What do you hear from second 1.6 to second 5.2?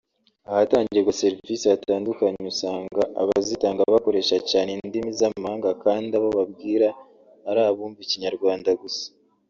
hatandukanye usanga abazitanga bakoresha cyane indimi